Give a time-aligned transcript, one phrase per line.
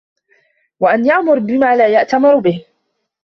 [0.79, 2.65] وَأَنْ يَأْمُرَ بِمَا لَا يَأْتَمِرُ بِهِ